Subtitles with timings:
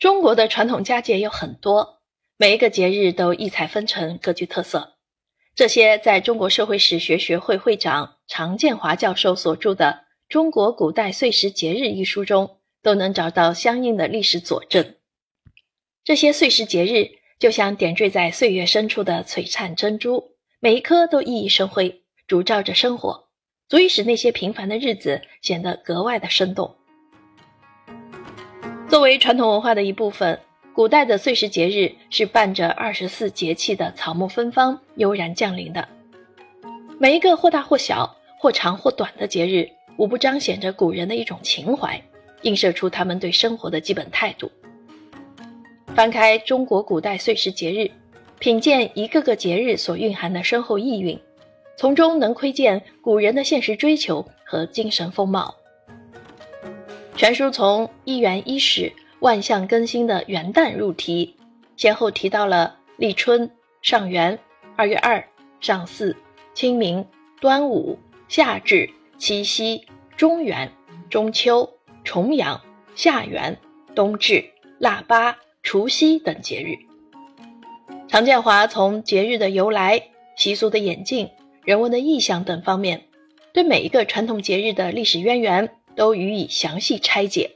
[0.00, 2.00] 中国的传统佳节有很多，
[2.38, 4.96] 每一个节日都异彩纷呈，各具特色。
[5.54, 14.94] 这些在中国社会史学学会会长常建华教授所著的《中国古代岁时节日》一书中都能找到相应的历史佐证。
[16.02, 23.28] 这些岁时节日就像点缀在岁月深处的璀璨珍珠，每一颗都熠熠生辉，烛照着生活，
[23.68, 26.78] 足以使那些平凡的日子显得格外的生动。
[28.90, 30.36] 作为传统文化的一部分，
[30.72, 35.86] 古代的岁时节日是伴着二十四节气的草木芬芳悠然降临的。
[36.98, 39.64] 每一个或大或小、或长或短的节日，
[39.96, 42.02] 无不彰显着古人的一种情怀，
[42.42, 44.50] 映射出他们对生活的基本态度。
[45.94, 47.88] 翻开中国古代岁时节日，
[48.40, 51.16] 品鉴一个个节日所蕴含的深厚意蕴，
[51.76, 55.54] 从中能窥见古人的现实追求和精神风貌。
[57.20, 61.36] 全书从一元一始、万象更新的元旦入题，
[61.76, 63.50] 先后提到了立春、
[63.82, 64.38] 上元、
[64.74, 65.22] 二月二、
[65.60, 66.16] 上巳、
[66.54, 67.04] 清明、
[67.38, 69.84] 端午、夏至、七夕、
[70.16, 70.72] 中元、
[71.10, 71.68] 中秋、
[72.04, 72.58] 重阳、
[72.94, 73.54] 下元、
[73.94, 74.42] 冬至、
[74.78, 76.72] 腊八、除夕等节日。
[78.08, 80.02] 常建华从节日的由来、
[80.38, 81.28] 习俗的演进、
[81.64, 83.02] 人文的意象等方面，
[83.52, 85.68] 对每一个传统节日的历史渊源。
[85.94, 87.50] 都予以详细拆解，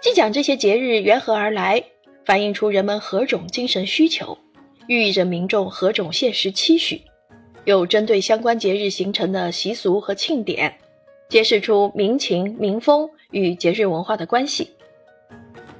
[0.00, 1.82] 既讲这些节日缘何而来，
[2.24, 4.36] 反映出人们何种精神需求，
[4.86, 7.02] 寓意着民众何种现实期许，
[7.64, 10.72] 又针对相关节日形成的习俗和庆典，
[11.28, 14.70] 揭示出民情民风与节日文化的关系。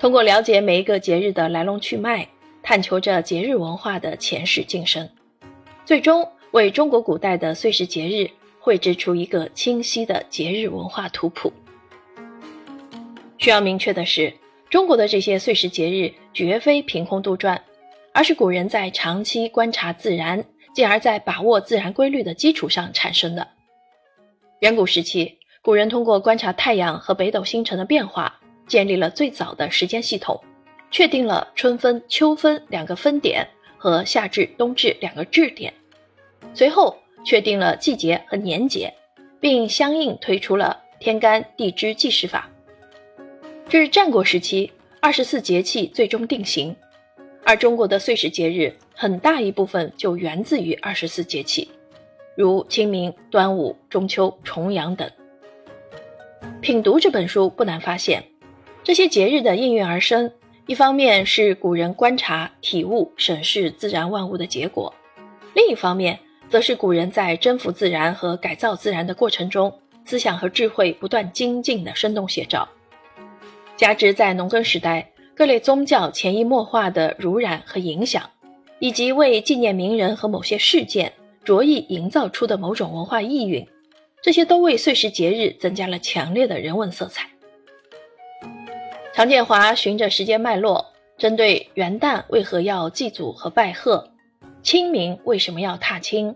[0.00, 2.26] 通过了解每一个节日的来龙去脉，
[2.62, 5.08] 探求着节日文化的前世今生，
[5.84, 8.28] 最终为中国古代的岁时节日。
[8.64, 11.52] 绘制出一个清晰的节日文化图谱。
[13.36, 14.32] 需要明确的是，
[14.70, 17.60] 中国的这些岁时节日绝非凭空杜撰，
[18.14, 20.42] 而是古人在长期观察自然，
[20.74, 23.46] 进而在把握自然规律的基础上产生的。
[24.60, 30.42] 远古时期，古人通过观察太阳和北斗星辰的变化，建立了最早的时间系统，
[30.90, 35.70] 确定了春分、秋分两个分点和夏至、冬至两个至点。
[36.54, 36.96] 随后。
[37.24, 38.92] 确定了季节和年节，
[39.40, 42.48] 并相应推出了天干地支纪时法。
[43.68, 44.70] 至战国时期，
[45.00, 46.76] 二十四节气最终定型，
[47.44, 51.68] 而中国的岁时节日很大一部分就源自于二十四节气，
[52.36, 55.10] 如清明、端午、中秋、重阳等。
[56.60, 58.22] 品读这本书，不难发现，
[58.82, 60.30] 这些节日的应运而生，
[60.66, 64.94] 一方面是古人观察、体悟、审视自然万物的结果，
[65.54, 66.18] 另一方面。
[66.54, 72.68] 则是古人在征服自然和改造自然的过程中，思想和智慧不断精进的生动写照。
[73.76, 78.30] 加之在农耕时代各类宗教潜移默化的濡染和影响，
[78.78, 83.66] 以及为纪念名人和某些事件着意营造出的某种文化意蕴，
[84.22, 87.28] 这些都为岁时节日增加了强烈的人文色彩。
[89.12, 90.86] 常建华循着时间脉络，
[91.18, 94.08] 针对元旦为何要祭祖和拜贺。
[94.64, 96.34] 清明为什么要踏青？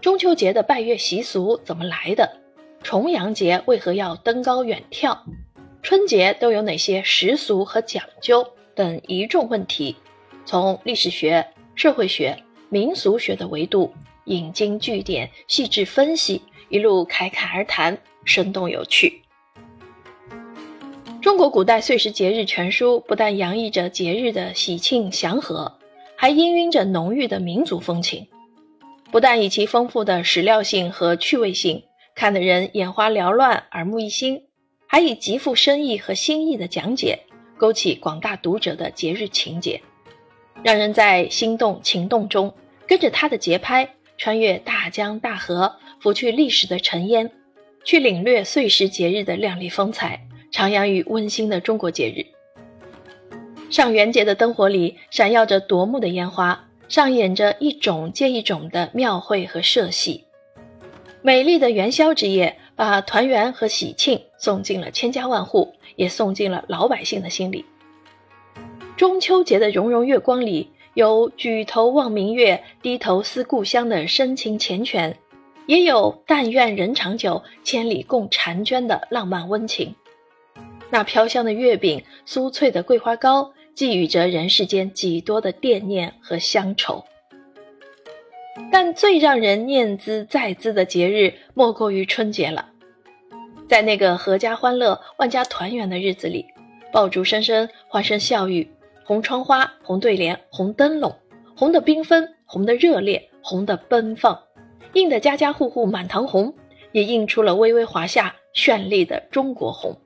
[0.00, 2.28] 中秋节的拜月习俗怎么来的？
[2.82, 5.16] 重阳节为何要登高远眺？
[5.80, 8.44] 春节都有哪些习俗和讲究？
[8.74, 9.94] 等一众问题，
[10.44, 11.46] 从历史学、
[11.76, 12.36] 社会学、
[12.68, 13.94] 民俗学的维度
[14.24, 19.22] 引经据典，细致分析，一路侃侃而谈，生动有趣。
[21.20, 25.77] 《中国古代岁时节日全书》不但洋溢着节日的喜庆祥和。
[26.20, 28.26] 还氤氲着浓郁的民族风情，
[29.12, 31.84] 不但以其丰富的史料性和趣味性
[32.16, 34.42] 看得人眼花缭乱、耳目一新，
[34.88, 37.20] 还以极富深意和新意的讲解
[37.56, 39.80] 勾起广大读者的节日情节，
[40.64, 42.52] 让人在心动情动中
[42.84, 47.30] 跟着他的节拍穿越大江大河，拂去历史的尘烟，
[47.84, 52.37] 去领略岁时节日的亮丽风采，徜徉于温馨的中国节日。
[53.70, 60.24] 上元节的灯火里闪耀着夺目的烟花，上演着一种接一种的庙会和社戏。
[61.20, 67.62] 美丽的元宵之夜，把团圆和喜庆送进了千家万户，也送进了老百姓的心里。
[68.96, 75.12] 中秋节的融融月光里，有举头望明月，低头思故乡的深情缱绻，
[75.66, 79.94] 也有但愿人长久，千里共婵娟的浪漫温情。
[80.88, 83.52] 那飘香的月饼，酥脆的桂花糕。
[83.78, 87.04] 寄予着人世间几多的惦念和乡愁，
[88.72, 92.68] 但最让人念兹在兹的节日，莫过于春节了。
[93.68, 96.44] 在那个阖家欢乐、万家团圆的日子里，
[96.92, 98.68] 爆竹声声，欢声笑语，
[99.04, 101.14] 红窗花，红对联，红灯笼，
[101.54, 104.36] 红的缤纷，红的热烈，红的奔放，
[104.94, 106.52] 映的家家户户满堂红，
[106.90, 109.96] 也映出了巍巍华夏绚丽的中国红。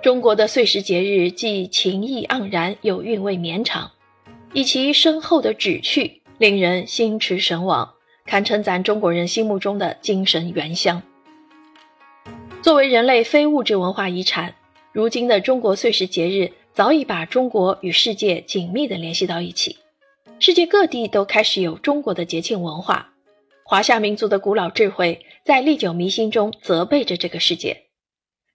[0.00, 3.90] 中国的岁时节日既情意盎然，又韵味绵长，
[4.52, 11.02] 以其深厚的旨趣，令人心驰神往，堪称咱中国人心目中的精神原乡。
[12.62, 14.54] 作为人类非物质文化遗产，
[14.92, 19.78] 如今的中国岁时节日早已把中国与世界紧密地联系到一起，
[20.38, 23.14] 世界各地都开始有中国的节庆文化，
[23.64, 27.88] 华夏民族的古老智慧在历久弥新中责备着这个世界，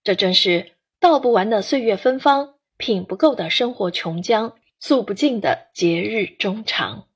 [0.06, 0.68] 这正是。
[1.04, 7.08] 道不完的岁月芬芳，品不够的生活琼浆，诉不尽的节日衷肠。